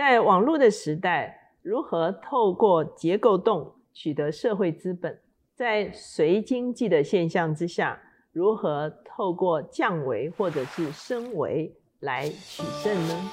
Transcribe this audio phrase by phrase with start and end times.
[0.00, 5.20] 在网络的时代，如何透过结构洞取得社会资本？
[5.54, 8.00] 在随经济的现象之下，
[8.32, 13.30] 如何透过降维或者是升维来取胜呢？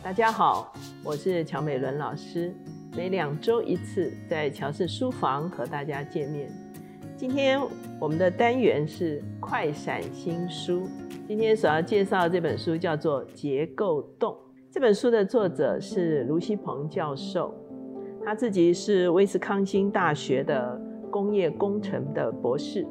[0.00, 0.72] 大家好，
[1.02, 2.54] 我是乔美伦老师，
[2.96, 6.69] 每两周一次在乔氏书房和大家见面。
[7.20, 7.60] 今天
[7.98, 10.88] 我们的单元是快闪新书。
[11.28, 14.32] 今天所要介绍的这本书叫做《结构洞》。
[14.70, 17.54] 这本书的作者是卢锡鹏教授，
[18.24, 20.80] 他自己是威斯康星大学的
[21.10, 22.86] 工业工程的博士，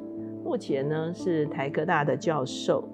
[0.45, 2.88] 目前呢是台科大的教授。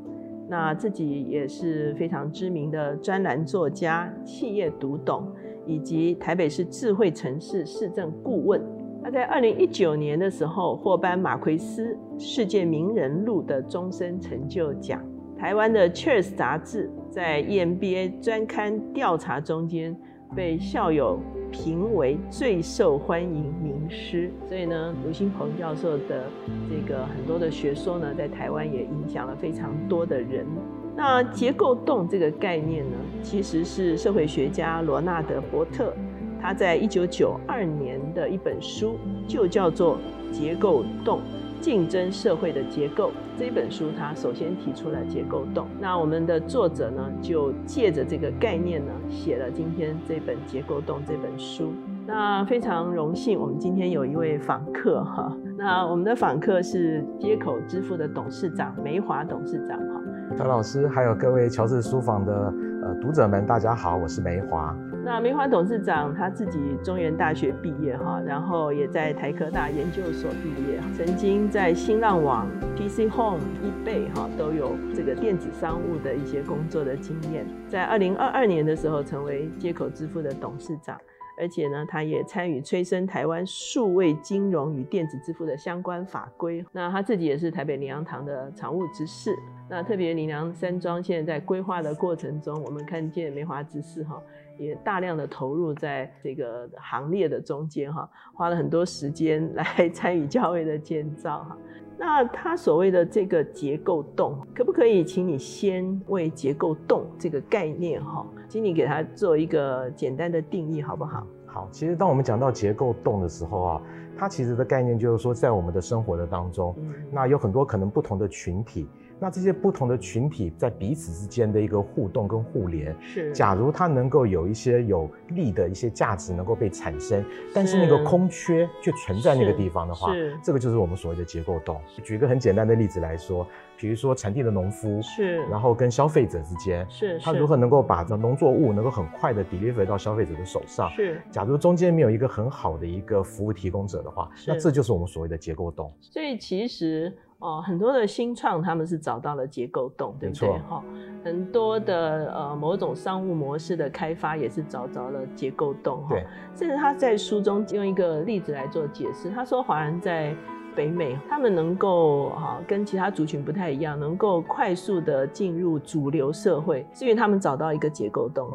[0.48, 5.30] 那自己也是非常知名的专栏作家、企业读懂，
[5.66, 8.62] 以及台北市智慧城市市政顾问。
[9.06, 15.00] 他在二零一九年的时候获颁马奎斯世界名人录的终身成就奖。
[15.38, 19.96] 台湾的《Cheers》杂志在 EMBA 专刊调查中间
[20.36, 21.20] 被校友
[21.52, 24.32] 评为最受欢迎名师。
[24.50, 26.24] 所以呢，卢新鹏教授的
[26.68, 30.48] 这个很多的学说呢，在台湾也影响了非常多的人。
[30.96, 35.94] 那结构洞这个概念呢，其实是社会学家罗纳德·伯特。
[36.42, 38.98] 他在一九九二年的一本书
[39.28, 39.98] 就叫做
[40.32, 41.22] 《结构洞：
[41.60, 45.68] 竞争社会的结构》这本书，他首先提出了结构洞。
[45.80, 51.74] 那我们的作者呢，就借着这个概念呢，写了今天这本《结构洞》这本书。
[52.08, 55.36] 那非常荣幸，我们今天有一位访客哈。
[55.58, 60.02] 那我们的访客是接口支付的董事长梅华董事长哈。
[60.38, 64.78] 张老师，还有各位乔治书房的呃读者们，大家好，我是梅华。
[65.06, 77.46] 那梅花董事长他自己中原大学毕业哈，然后也在台科大研究所毕业，曾经在新浪网、PC Home、eBay 哈都有这个电子商务的一些工作的经验。
[77.70, 81.00] 在二零二二年的时候，成为接口支付的董事长，
[81.40, 86.66] 而且呢，他也参与催生台湾数位金融与电子支付的相关法规。
[86.72, 89.36] 那他自己也是台北林洋堂的常务执事。
[89.70, 94.20] 那特别林良山庄现在在规划的过程中，我们看见梅花执事哈。
[94.58, 101.58] 也大量的投入在这个行列的中间哈，花了很多时间来 参与教会的建造哈。
[101.98, 111.26] 那他所谓的这个结构洞，可不可以请你先为结构洞这个概念哈，请你给他做一个简单的定义好不好？
[111.46, 113.82] 好，其实当我们讲到结构洞的时候啊，
[114.18, 116.76] 它其实的概念就是说，在我们的生活的当中，
[117.12, 118.90] 那有很多可能不同的群体。
[119.20, 127.24] 那这些不同的群体在彼此之间的一个互动跟互联，是，假如它能够有一些有利的一些价值能够被产生，
[127.54, 130.12] 但是那个空缺却存在那个地方的话，
[130.44, 131.80] 这个就是我们所谓的结构洞。
[132.04, 140.90] 举一个很简单的例子来说，比如说产地的农夫，是，然后跟消费者之间，是，他如何能够把这农作物能够很快的 deliver 到消费者的手上？
[140.92, 145.92] 是，假如中间没有一个很好的一个服务提供者的话，那这就是我们所谓的结构洞。
[146.02, 147.12] 所以其实。
[147.46, 150.50] 哦，很多的新创他们是找到了结构洞，对不对？
[150.68, 150.84] 哈，
[151.24, 156.16] 很多的呃某种商务模式的开发也是找着了结构洞，哈。
[156.56, 160.36] 甚至他在书中用一个例子来做解释，他说华人在
[160.76, 168.50] 北美，他们能够哈跟其他族群不太一样，能够快速的进入主流社会，是因为他们找到一个结构洞，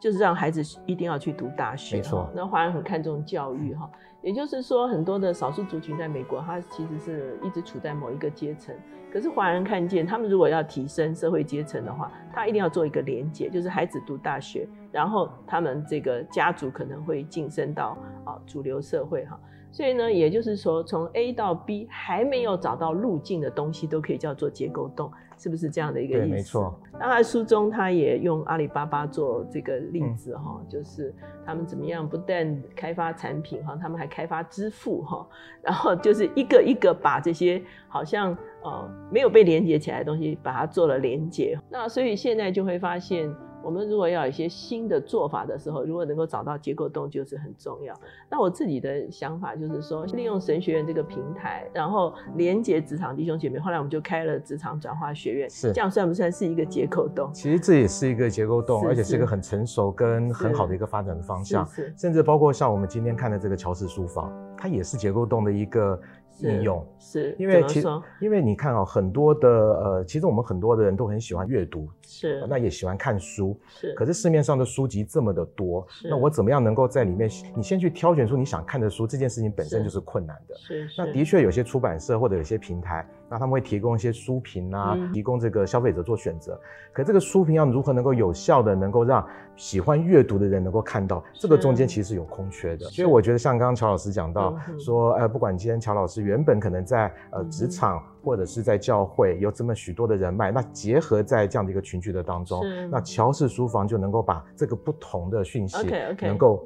[0.00, 2.30] 就是让孩子一定要去读大学，没错。
[2.34, 3.88] 那华人很看重教育，哈。
[4.22, 8.74] 也就是说，很多的少数族群在美国，他其实是一直处在某一个阶层。
[9.12, 19.38] 可是华人看见，他们如果要提升社会阶层的话，他一定要做一个连结，就是孩子读大学，然后他们这个家族可能会晋升到啊主流社会哈。
[19.76, 25.12] 所以呢，也就是说，从 A 到 B 还没有找到路径的东西，都可以叫做结构洞。
[25.38, 26.34] 是不是这样的一个意思？
[26.34, 26.80] 没错。
[26.94, 31.14] 那他书中他也用阿里巴巴做这个例子哈，就是
[31.44, 35.28] 他们怎么样不但开发产品哈，他们还开发支付哈，
[35.60, 41.60] 然后就是一个一个把这些好像呃没有被连接起来的东西，把它做了连接。
[41.68, 43.30] 那所以现在就会发现。
[43.66, 47.92] 我们如果要有一些新的做法的时候，如果能够找到结构洞，就是很重要。
[48.30, 53.58] 那我自己的想法就是说，利用神学院这个平台，然后连接职场弟兄姐妹。
[53.58, 57.28] 后来我们就开了职场转化学院，是这样算不算是一个结构洞？
[57.34, 61.66] 其实这也是一个结构洞，而且是一个很成熟跟很好的一个发展的方向。
[61.66, 66.00] 是，甚至包括像我们今天看的这个乔氏书房，它也是结构洞的一个。
[66.40, 66.86] 应用。
[66.98, 67.88] 是，因为其实
[68.20, 73.94] 因为你看啊，很多的呃，其实我们很多的人都很喜欢阅读，是，那也喜欢看书，是。
[73.94, 80.54] 可是市面上的书籍这么的多，那我怎么样能够在里面，你先去挑选出你想看的书，这件事情本身就是困难的。
[80.56, 80.88] 是。
[80.98, 83.06] 那的确有些出版社或者有些平台。
[83.28, 86.58] 那他们会提供一些书评啊，提供这个消费者做选择。
[86.92, 92.86] 可这个书评要如何能够有效的能够让喜欢阅读的人能够看到，这个中间其实有空缺的。
[92.86, 105.76] 所以我觉得像刚刚乔老师讲到说，呃，不管今天乔老师原本可能在呃职场或者是在教会有这么许多的人脉，那结合在这样的一个群聚的当中，那乔氏书房就能够把这个不同的讯息
[106.22, 106.64] 能够。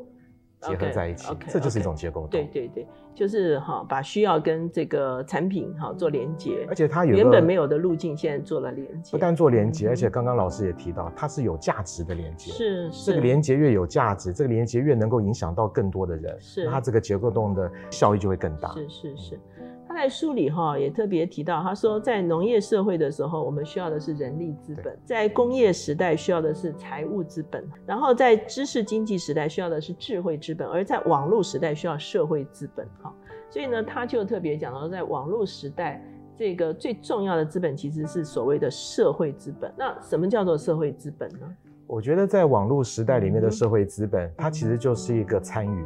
[0.60, 2.26] 结合在一起，这就是一种结构。
[2.26, 9.12] 对对对，就是哈，把需要跟这个产品哈做连接，而且它有原本没有的路径，现在做了连接。
[9.12, 12.52] 不但做连接，而且刚刚老师也提到，它是有价值的连接。
[12.52, 18.72] 是是这个连接越有价值，这个连接越能够影响到更多的人，是它这个结构洞的效益就会更大。
[18.74, 19.40] 是是是。
[19.56, 32.88] 他在书里哈也特别提到，他说在农业社会的时候，我们需要的是人力资本；在工业时代需要的是财务资本；然后在知识经济时代需要的是智慧资本；而在网络时代需要社会资本。
[33.02, 33.14] 哈，
[33.50, 36.02] 所以呢，他就特别讲到，在网络时代，
[36.35, 39.70] 这个最重要的资本其实是所谓的社会资本。
[39.76, 41.41] 那什么叫做社会资本呢？
[41.87, 45.85] 我觉得在网络时代里面的社会资本，它其实就是一个参与。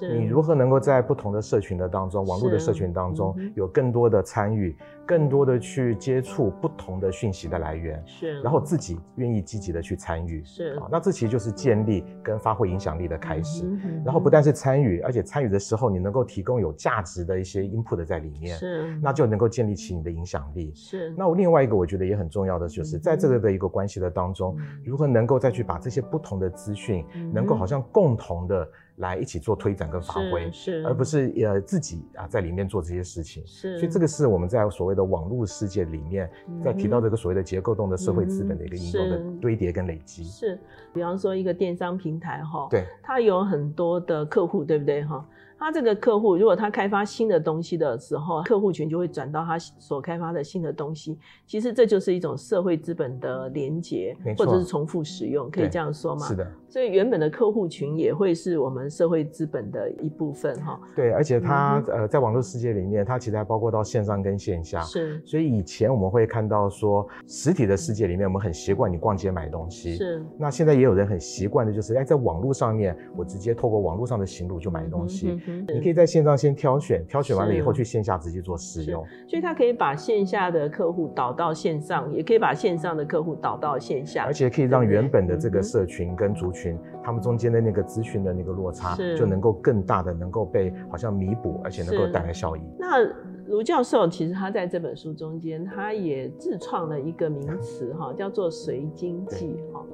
[0.00, 4.76] 你如何能够在不同的社群的当中，网络的社群当中，有更多的参与，
[5.06, 10.76] 更多的去接触不同的讯息的来源，是，然后自己愿意积极的去参与，是。
[10.80, 13.64] 啊，那这其实就是建立跟发挥影响力的开始。
[14.04, 20.72] 然后不但是参与，而且参与的时候，你能够提供有价值的一些 input 在里面，是，那就能够建立起你的影响力。
[20.74, 28.68] 是，那我另外一个我觉得也很重要的就是在这个的一个关系的当中，如何能够再去把这些不同的资讯，能够好像共同的。
[28.96, 33.76] 来一起做推展跟发挥，是，而不是呃自己啊在里面做这些事情，是。
[33.78, 36.28] 所以这个是我们在所谓的网络世界里面，
[36.64, 40.24] 在提到这个所谓的结构动的社会资本的一个应用的堆叠跟累积。
[40.24, 40.58] 是，
[40.92, 45.24] 比方说一个电商平台哈，对，它有很多的客户，对不对哈？
[45.58, 51.18] 他这个客户，如果他开发新的东西的时候，客户群就会转到他所开发的新的东西。
[51.46, 56.26] 其实这就是一种社会资本的连接，或者是重复使用，可以这样说吗？
[56.26, 56.46] 是的。
[56.68, 60.78] 所以原本的客户群也会是我们社会资本的一部分，哈。
[60.94, 64.80] 对，而且它呃，在网络世界里面，它其实还包括到线上跟线下。
[64.82, 65.20] 是。
[65.24, 69.96] 所以以前我们会看到说，实体的世界里面，我们很习惯你逛街买东西。
[69.96, 70.22] 是。
[70.38, 75.38] 那现在也有人很习惯的就是，哎，在网络上面，我直接透过网络上的行路就买东西。
[75.68, 86.65] 你可以在线上先挑选，挑选完了以后去线下直接做使用，所以它可以把线下的客户导到线上，也可以把线上的客户导到线下，而且可以让原本的这个社群跟族群，
[87.02, 92.60] 他们中间的那个资讯的那个落差，就能够更大的能够被好像弥补，而且能够带来效益。
[92.78, 93.04] 那
[93.48, 99.84] 卢教授其实他在这本书中间，他也自创了一个名词哈，叫做随经济哈。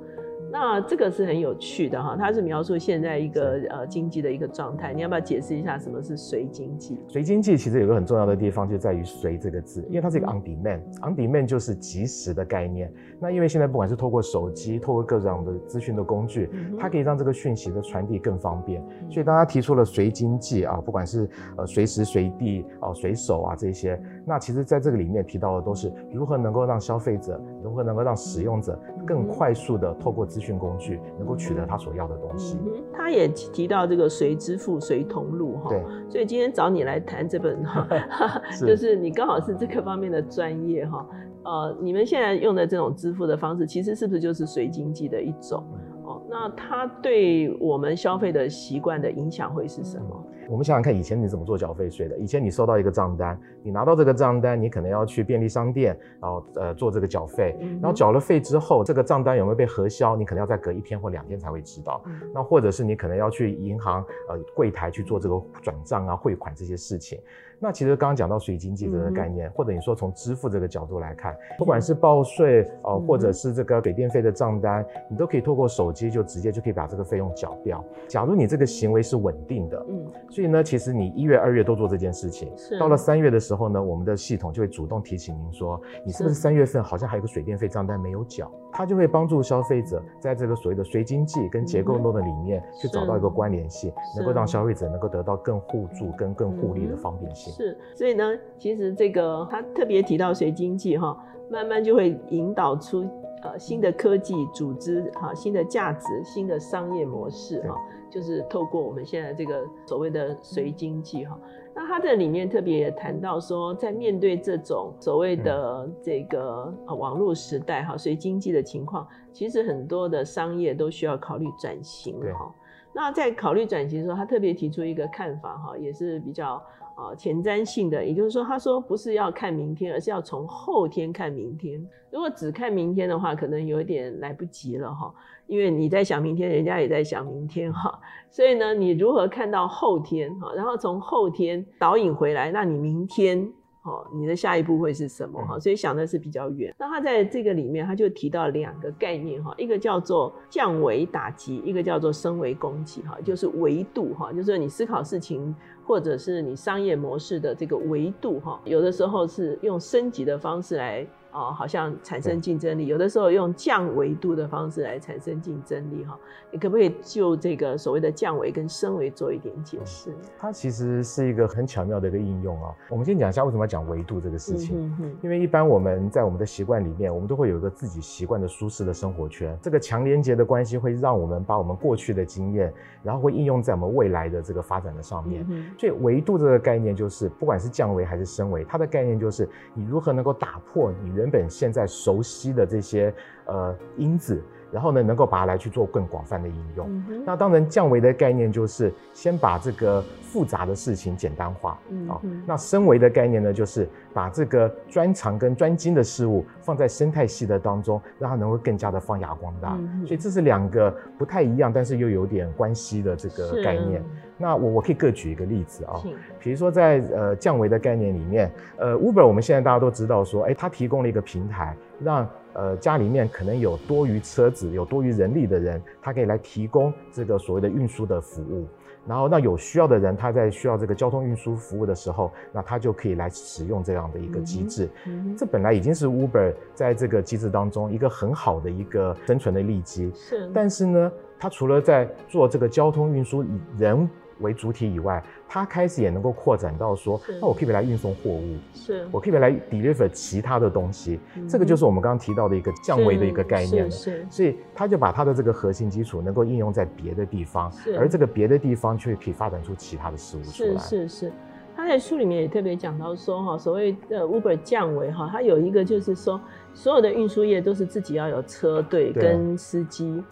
[0.52, 4.92] 那这个是很有趣的哈，它是描述现在一个呃经济的一个状态。
[4.92, 7.00] 你要不要解释一下什么是随经济？
[7.08, 12.92] 随经济其实有个很重要的地方就在于“随”这个字，因为它是一个 on demand，on demand 就是即时的概念。
[13.18, 18.84] 那因为现在不管是透过手机，透过各种的资讯的工具，它可以让这个讯息的传递更方便。
[19.10, 21.26] 所以大家提出了随经济啊，不管是
[21.56, 32.58] 呃随时随地啊、随手啊这些，那其实在这个里面提到的都是如何能够让消费者，如何能够让使用者更快速的透过资讯工具能够取得他所要的东西。
[32.92, 35.70] 他也提到这个随支付、随同路哈。
[35.70, 35.82] 对。
[36.10, 41.08] 所以今天找你来谈这本 哈，就是你刚好是这个方面的专业哈。
[41.44, 45.60] 呃，你们现在用的这种支付的方式，其实是不是就是随经济的一种？
[45.60, 45.91] 哦，
[46.32, 50.26] 那它对我们消费的习惯的影响会是什么？
[50.48, 52.16] 我们想想看，以前你怎么做缴费税的？
[52.18, 62.02] 以前你收到一个账单，你拿到这个账单，你可能要去便利商店，然后呃做这个缴费，然后缴了费之后，这个账单有没有被核销，你可能要再隔一天或两天才会知道。
[62.34, 67.18] 那或者是你可能要去银行呃柜台去做这个转账啊、汇款这些事情。
[67.64, 77.84] 那其实刚刚讲到水经济这个概念，或者你说从支付这个角度来看，不管是报税哦，或者是这个水电费的账单，你都可以透过手机就直接就可以把这个费用缴掉。
[78.08, 88.50] 假如你这个行为是稳定的，嗯，所以呢，其实你一月、二月都做这件事情，是到了三月的时候呢，我们的系统就会主动提醒您说，你是不是三月份好像还有个水电费账单没有缴？
[88.72, 97.52] 它就会帮助消费者在这个所谓的随经济跟结构论的里面去找到一个关联性，能够让消费者能够得到更互助跟更互利的方便性。
[97.52, 98.24] 是，所以呢，
[98.58, 101.14] 其实这个他特别提到随经济哈，
[101.50, 103.04] 慢慢就会引导出
[103.42, 107.74] 呃新的科技组织哈，新的价值、新的商业模式哈，
[108.08, 111.38] 就是透过我们现在这个所谓的随经济哈。
[111.74, 122.54] 那他这里面特别也谈到说，在面对这种所谓的这个网络时代哈，随经济的情况，其实很多的商业都需要考虑转型哈。
[122.92, 126.62] 那在考虑转型的时候，他特别提出一个看法哈，也是比较。
[127.02, 131.84] 啊，前瞻性的，也就是说，他说不是要看明天，而是要从后天看明天。
[132.10, 135.12] 如果只看明天的话，可能有一点来不及了哈，
[135.46, 137.98] 因为你在想明天，人家也在想明天哈。
[138.30, 143.52] 所以呢，你如何看到后天哈，然后从后天导引回来，那你明天。
[143.82, 145.44] 哦，你的下一步会是什么？
[145.44, 146.72] 哈，所以想的是比较远。
[146.78, 153.02] 那他在这个里面，他就提到两个概念哈，一个叫做降维打击，一个叫做升维攻击。
[153.02, 161.06] 哈，就是维度哈，就是你思考事情或者是你商业模式的这个维度哈，有的时候是用升级的方式来。
[161.32, 166.18] 哦，好像产生竞争力，有的时候用降维度的方式来产生竞争力哈。
[166.50, 170.10] 你可不可以就这个所谓的降维跟升维做一点解释？
[170.38, 172.70] 它其实是一个很巧妙的一个应用啊。
[172.90, 174.76] 我们先讲一下为什么要讲维度这个事情。
[174.78, 175.16] 嗯哼。
[175.22, 179.56] 因为一般我们在我们的习惯里面，我们都会有一个自己习惯的舒适的生活圈。
[179.62, 182.70] 这个强连接的关系会让我们把我们过去的经验，
[183.02, 185.46] 然后会应用在我们未来的这个发展的上面。
[185.48, 185.64] 嗯。
[185.78, 191.21] 所以维度这个概念就是，不管是降维还是升维，它的概念就是你如何能够打破你。
[191.21, 193.14] 原原本现在熟悉的这些
[193.46, 197.04] 呃因子，然后呢，能够把它来去做更广泛的应用。
[197.26, 202.18] 那当然降维的概念就是先把这个复杂的事情简单化啊。
[202.46, 209.76] 那升维的概念呢，就是把这个专长跟专精的事物放在生态系的当中，让它能够更加的发扬光大。
[210.06, 214.02] 所以这是两个不太一样，但是又有点关系的这个概念。
[214.38, 216.00] 那我我可以各举一个例子啊，
[216.40, 228.66] 比如说在呃降维的概念里面，呃 Uber 我们现在大家都知道说，哎，它提供了一个平台，让呃家里面可能有多余车子、有多余人力的人，他可以来提供这个所谓的运输的服务。
[229.04, 234.88] 然后那有需要的人，他在需要这个交通运输服务的时候，那他就可以来使用这样的一个机制。
[235.36, 240.12] 这本来已经是 Uber 在这个机制当中一个很好的一个生存的利基。
[240.14, 243.44] 是，但是呢，它除了在做这个交通运输
[243.76, 244.08] 人。
[244.42, 249.06] 为主体以外，它开始也能够扩展到说，那我可以来运送货物，是。
[249.10, 251.18] 我可以来 deliver 其他的东西，
[251.48, 253.84] 这个就是我们刚刚提到的一个降维的一个概念。
[253.84, 253.90] 了。
[253.90, 260.78] 是，所以他就把他的这个核心基础能够应用在别的地方，而这个别的地方却可以发展出其他的事物出来。
[260.78, 261.32] 是是是，
[261.74, 266.40] 他在书里面也特别讲到说，哈，所谓的 Uber 降维，哈，它有一个就是说，
[266.74, 270.22] 所有的运输业都是自己要有车队跟司机，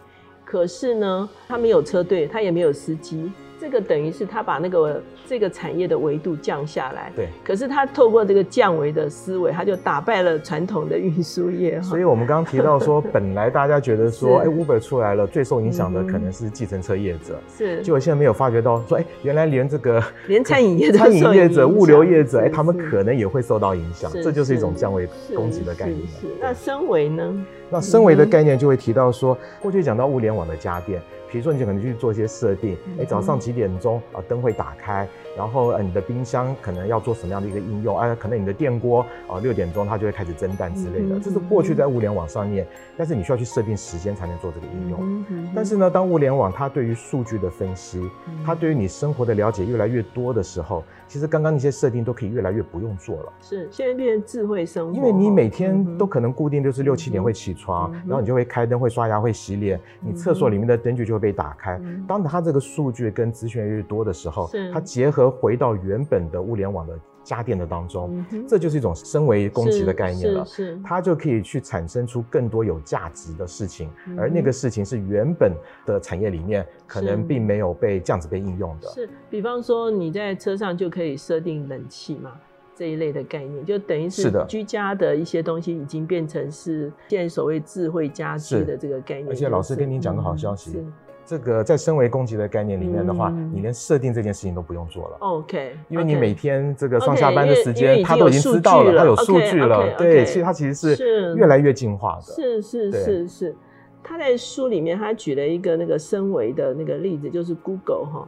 [0.45, 3.31] 可是呢，他没有车队，他也没有司机。
[3.61, 7.27] 这个等于是他把那个这个产业的维度降下来，对。
[7.43, 11.79] 可是他透过这个降维的思维，他就打败了传统的运输业。
[11.83, 17.83] 所以我们刚刚提到说，本来大家觉得说， 哎，Uber 出来了，最受影响的可能是计程车业者，是。
[17.83, 24.11] 结果现在没有发觉到说，哎，原来连这个 连餐饮业、餐饮业者、物流业者，哎，他们可能也会受到影响。
[24.11, 25.99] 这就是一种降维攻击的概念。
[26.19, 26.25] 是。
[26.41, 27.45] 那升维呢？
[27.69, 30.99] 那升维的概念就会提到说，过去讲到物联网的家电。
[31.31, 35.07] 比如说，你就可能去做一些设定，哎，早上几点钟啊，灯会打开。
[35.37, 37.97] 然后呃，你的冰箱可能要做什么样的一个应用？
[37.97, 41.19] 哎，可能你的电锅啊，六点钟它就会开始蒸蛋之类的。
[41.19, 45.25] 这是过去在物联网上面，但是你需要去设定时间才能做这个应用。
[45.55, 48.09] 但是呢，当物联网它对于数据的分析，
[48.45, 53.33] 它对于你生活的了解越来越多的时候，其实刚刚那些设定都可以越来越不用做了。
[53.41, 54.95] 是，现在变成智慧生活。
[54.95, 61.79] 因为你每天都可能固定就是六七点会起床，然后你就会开灯、会刷牙、会洗脸，你厕所里面的灯具就会被打开。
[62.07, 70.43] 当它这个数据跟资讯越多的时候，它结合回到原本的物联网的家电的当中，这就是一种升维攻击的概念了。
[70.43, 75.53] 是，它就可以去产生出更多有价值的事情，而那个事情是原本
[75.85, 78.89] 的产业里面可能并没有被这样子被应用的。
[78.89, 82.31] 是，比方说你在车上就可以设定冷气嘛，
[82.75, 89.29] 这一类的概念，就等于是居家的一些东西已经变成是现在所谓智慧家居的这个概念。
[89.29, 90.83] 而且老师跟您讲个好消息。
[91.25, 95.17] 这个在升维攻击的概念里面的话，你连设定这件事情都不用做了。
[95.19, 99.95] OK，因为你每天这个上下班的时间，他都已经知道了，他有数据了。
[99.97, 102.21] 对，其实他其实是越来越进化的。
[102.21, 103.55] 是是是是，
[104.03, 108.27] 他在书里面他举了一个那个升维的那个例子，就是 Google 哈，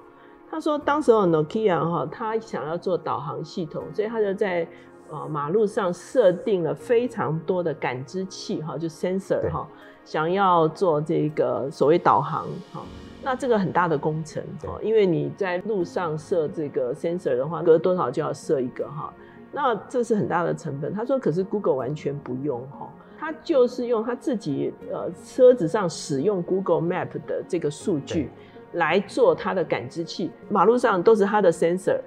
[0.50, 4.68] 他说当时候 Nokia 哈，他想要做导航系统，所以他就在
[5.14, 9.68] 呃马路上设定了非常多的感知器哈，就 sensor 哈。
[10.04, 12.82] 想要做这个所谓导航，哈，
[13.24, 19.14] 那这个很大的工程，哦，因为你在路上设这个 sensor 的话，隔多少就要设一个，哈，
[19.54, 20.94] 那这是很大的成本。
[20.94, 28.30] 他说，可是 Google 完全不用，哈，他就是用他自己呃车子上使用 Google Map 的这个数据
[28.74, 32.02] 来做他的感知器，马路上都是他的 sensor。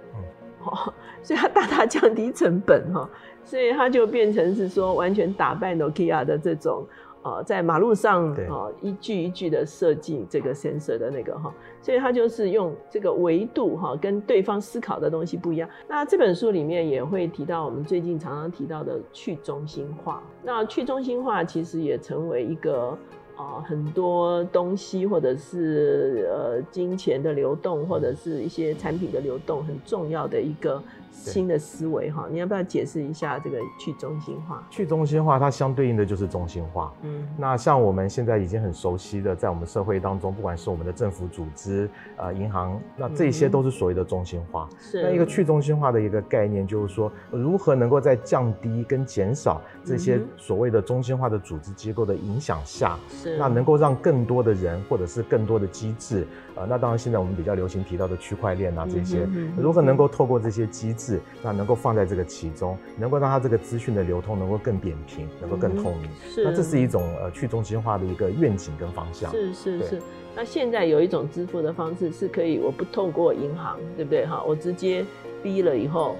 [0.71, 3.09] 哈，所以它大大降低成本哈，
[3.45, 6.87] 所以它就变成是说完全打败 Nokia 的这种。
[7.23, 15.69] 呃，在马路上啊，一句一句的设计这个 sensor 的那个哈，所以它就是用这个维度哈，跟对方思考的东西不一样。
[15.89, 20.23] 那这本书里面也会提到我们最近常常提到的去中心化。
[20.45, 22.97] 那去中心化其实也成为一个
[23.37, 30.83] 啊，很多东西或者是呃金钱的流动，或者是一些产品的流动很重要的一个。
[31.25, 34.63] 新的思维哈，你要不要解释一下这个去中心化？
[34.71, 36.93] 去中心化它相对应的就是中心化。
[37.03, 44.69] 嗯，那像我们现在已经很熟悉的，在我们社会当中，不管是我们的政府组织、呃银行，那这些都是所谓的中心化。
[44.79, 45.03] 是。
[45.03, 53.37] 那一个去中心化的一个概念，就是说如何能够在降低跟减少这些所谓的中心化的组织机构的影响下，是。
[53.39, 61.06] 那能够让更多的人或者是更多的机制，呃，那当然现在我们比较流行提到的区块链啊这些，如何能够透过这些机制。
[61.43, 66.11] 那能够放在这个其中，能够让它这个资讯的流通能够更扁平，能够更透明。
[66.29, 69.31] 是，那这是一种呃去中心化的一个愿景跟方向。
[69.31, 70.03] 是是是。
[70.35, 74.43] 那现在有一种支付的方式是可以，我不透过银行，对不对哈？
[74.47, 75.05] 我直接
[75.43, 76.17] 逼了以后，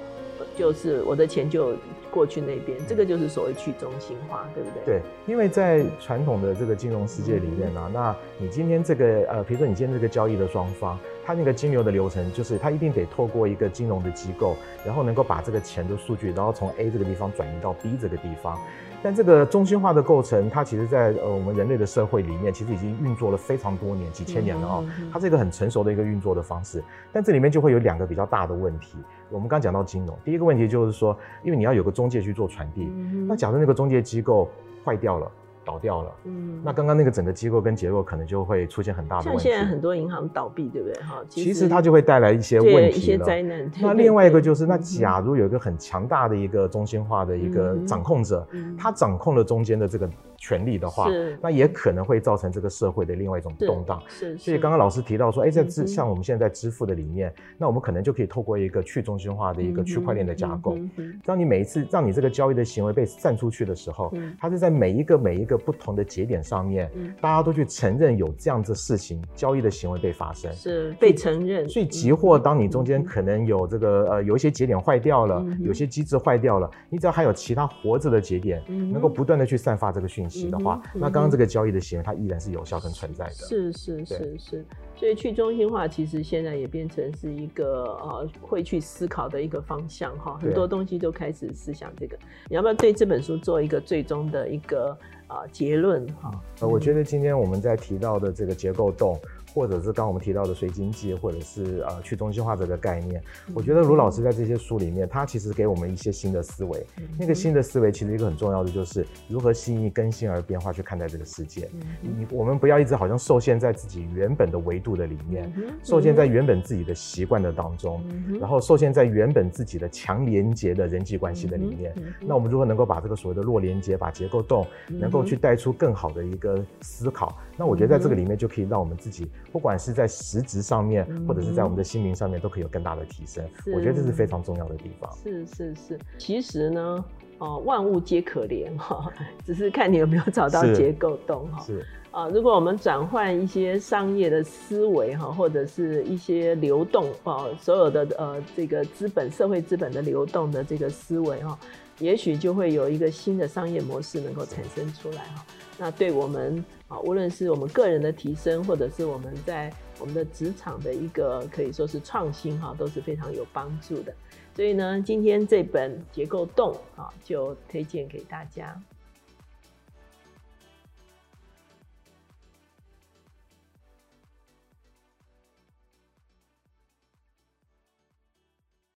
[0.57, 1.75] 就是我的钱就
[2.11, 4.85] 过去那边，这个就是所谓去中心化，对不对？
[4.85, 10.99] 对，因为在传统的这个金融世界里面呢，那你今天这个呃，比如说你今天这个交易的双方。
[11.27, 18.57] 它那个金流的流程，就是它一定得透过一个金融的机构，然后能够把这个钱的数据，然后从 A 这个地方转移到 B 这个地方。
[19.03, 24.85] 但这个中心化的构成，它其实，在呃我们人类的社会里面，其实已经运作了非常多年、几千年了哦。
[25.13, 26.83] 它是一个很成熟的一个运作的方式。
[27.13, 28.97] 但这里面就会有两个比较大的问题。
[29.29, 32.91] 我们刚讲到金融，第一个问题就是说，因为你要有个中介去做传递，
[33.29, 34.49] 那假设那个中介机构
[34.85, 35.31] 坏掉了。
[35.67, 39.43] 倒掉了，嗯，那刚刚那个整个机构跟结构可能就会出现很大的问题。
[39.43, 41.03] 像现在很多银行倒闭，对不对？
[41.03, 43.71] 哈，其实它就会带来一些问题，一些灾难。
[43.81, 48.47] 那另外一个就是，那假如有一个很强大的一个中心化的一个掌控者，
[48.79, 50.09] 他掌控了中间的这个。
[50.37, 51.09] 权利的话，
[51.41, 54.03] 那也可能会造成这个社会的另外一种动荡。
[54.09, 60.77] 是，所以刚刚老师提到说，哎，在支像我们现在在支付的里面，那我们可能就可以透过一个去中心化的一个区块链的架构，
[61.25, 66.91] 当你每一次让你这个交易的行为被散出去的时候，它是在每一个每一个不同的节点上面，
[67.21, 71.67] 大家都去承认有这样子事情，交易的行为被发生，是被承认。
[71.69, 80.26] 所以集货，当你中间可能有这个呃有一些节点坏掉了，有些机制坏掉了，你只要还有其他活着的节点，能够不断的去散发这个讯。
[80.51, 83.35] 的话，那刚刚这个交易的行为，它依然是有效跟存在的。
[83.35, 92.17] 是是是是，所以去中心化其实现在也变成是一个呃会去思考的一个方向哈，很多东西都开始思想这个。
[92.49, 96.31] 你要不要对这本书做一个最终的一个啊结论哈？
[96.61, 99.19] 呃，我觉得今天我们在提到的这个结构洞。
[99.57, 103.23] 或者是刚我们提到的随经济，或者是呃去中心化这个概念，
[103.55, 106.87] 我觉得卢老师在这些书里面，他其实给我们一些新的思维。
[107.19, 111.71] 那个新的思维其实一个很重要的就是如何心意更新而变化去看待这个世界。
[112.03, 115.51] 你我们不要一直好像受限在自己原本的维度的里面，
[115.83, 118.05] 受限在原本自己的习惯的当中，
[118.39, 121.95] 然后受限在原本自己的强连接的人际关系的里面。
[122.21, 127.35] 那我们如何能够把这个所谓的弱连接，把结构洞，能够去带出更好的一个思考？
[127.57, 129.27] 那我觉得在这个里面就可以让我们自己。
[129.51, 133.45] 不管是在实质上面，或者是在我们的心灵上面，都可以有更大的提升。
[133.75, 135.11] 我觉得这是非常重要的地方。
[135.23, 137.05] 是是是，其实呢，
[137.39, 139.11] 哦，万物皆可怜哈，
[139.45, 141.63] 只是看你有没有找到结构洞哈。
[141.65, 141.85] 是
[142.17, 151.59] 啊，如果我们转换一些商业的思维哈，或者是一些流动啊，所有的呃这个资本、社会资本的流动的这个思维哈，
[151.99, 155.45] 也许就会有一个新的商业模式能够产生出来哈。
[155.77, 164.15] 那对我们啊，无论是我们个人的提升，或者是我们在我们的职场的一个可以说是创新哈，都是非常有帮助的。
[164.55, 168.75] 所以呢，今天这本结构洞啊，就推荐给大家。